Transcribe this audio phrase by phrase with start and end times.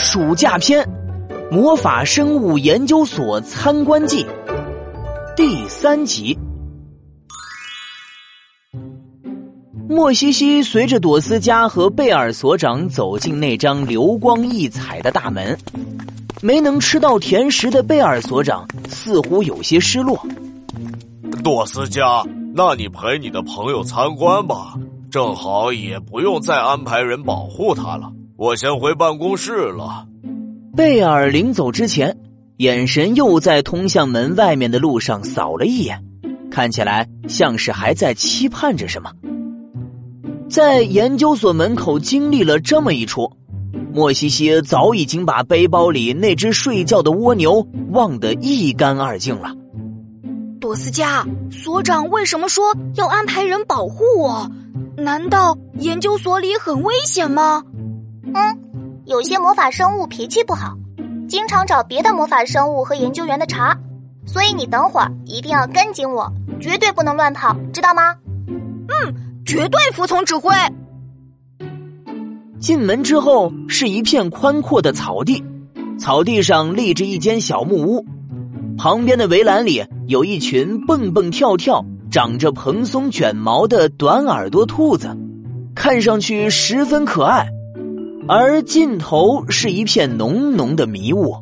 [0.00, 0.88] 暑假篇：
[1.50, 4.24] 魔法生物研究所参观记
[5.36, 6.38] 第三集。
[9.88, 15.58] 莫西西随着朵斯加和贝尔所长走进那张流光溢彩的大门，
[16.40, 20.16] 没能吃到甜食的贝尔所长似乎有些失落。
[21.42, 24.74] 朵斯加，那你陪你的朋友参观吧，
[25.10, 28.12] 正好也不用再安排人保护他了。
[28.38, 30.06] 我先回办公室了。
[30.76, 32.16] 贝尔临走之前，
[32.58, 36.00] 眼神又在通向门外面的路上扫了一眼，
[36.48, 39.10] 看起来像是还在期盼着什么。
[40.48, 43.28] 在研究所门口经历了这么一出，
[43.92, 49.52] 莫西西早已经把背包里那只睡觉的蜗牛忘得一干二净了。
[50.60, 54.48] 朵斯加，所长为什么说要安排人保护我？
[54.96, 57.64] 难道研究所里很危险吗？
[58.34, 58.58] 嗯，
[59.06, 60.76] 有些魔法生物脾气不好，
[61.28, 63.76] 经常找别的魔法生物和研究员的茬，
[64.26, 66.30] 所以你等会儿一定要跟紧我，
[66.60, 68.14] 绝对不能乱跑，知道吗？
[68.46, 70.52] 嗯，绝对服从指挥。
[72.60, 75.42] 进门之后是一片宽阔的草地，
[75.98, 78.04] 草地上立着一间小木屋，
[78.76, 85.16] 旁边的围栏里有一群蹦蹦跳跳、长着蓬松卷毛的短耳朵兔子，
[85.74, 87.48] 看上去十分可爱。
[88.28, 91.34] 而尽头是一片浓浓的迷雾。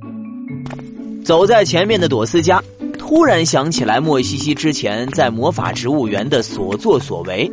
[1.24, 2.62] 走在前面的朵斯加
[2.96, 7.50] 突然想起来莫西西之前在魔法植物园的所作所为，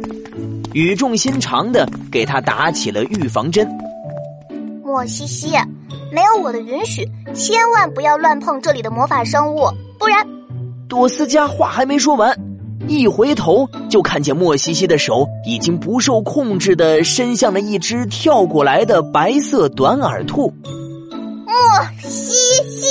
[0.74, 3.68] 语重心长的给他打起了预防针。
[4.84, 5.50] 莫西西，
[6.12, 9.68] 没有我的允许，千万不要乱碰这里的魔法生物，
[9.98, 10.28] 不然……
[10.88, 12.32] 朵斯加话还没说完。
[12.88, 20.54] 一回头，就看见莫西西的手已经不受控制的伸向了一只跳过来的白色短耳兔。
[21.46, 21.54] 莫
[22.02, 22.34] 西
[22.70, 22.88] 西，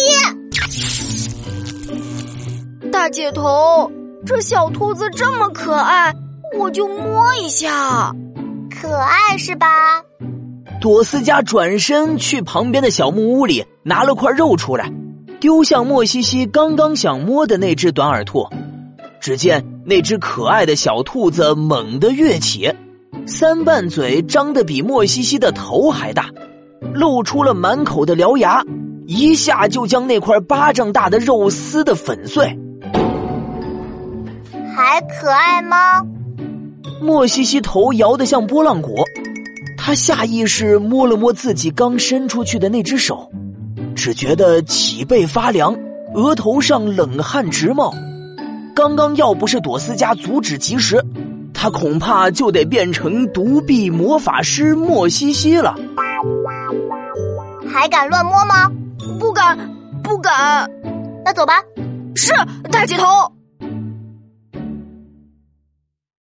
[2.90, 3.90] 大姐头，
[4.24, 6.14] 这小兔子这么可爱，
[6.58, 8.14] 我就摸一下。
[8.70, 9.66] 可爱是吧？
[10.80, 14.90] 朵斯加转身去旁边的小木屋里拿了块肉出来，
[15.38, 18.48] 丢向莫西西刚刚想摸的那只短耳兔。
[19.22, 22.68] 只见那只可爱的小兔子猛地跃起，
[23.24, 26.28] 三瓣嘴张得比莫西西的头还大，
[26.92, 28.64] 露出了满口的獠牙，
[29.06, 32.58] 一下就将那块巴掌大的肉撕得粉碎。
[34.74, 36.02] 还可爱吗？
[37.00, 38.96] 莫西西头摇得像拨浪鼓，
[39.76, 43.30] 他下意识摸了摸自己刚伸出去的那只手，
[43.94, 45.78] 只觉得脊背发凉，
[46.12, 47.94] 额头上冷汗直冒。
[48.74, 51.04] 刚刚要不是朵斯加阻止及时，
[51.52, 55.74] 他恐怕就得变成独臂魔法师莫西西了。
[57.72, 58.70] 还敢乱摸吗？
[59.18, 59.58] 不敢，
[60.02, 60.70] 不敢。
[61.24, 61.54] 那走吧。
[62.14, 62.32] 是
[62.70, 63.04] 大姐头。